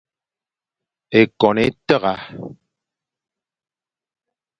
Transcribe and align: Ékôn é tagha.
Ékôn 1.19 1.57
é 1.65 1.67
tagha. 1.87 2.13